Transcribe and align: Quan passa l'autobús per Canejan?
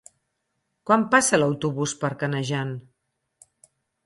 Quan 0.89 1.03
passa 1.11 1.39
l'autobús 1.41 1.93
per 2.01 2.11
Canejan? 2.25 2.73